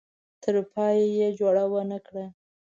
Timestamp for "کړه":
2.05-2.25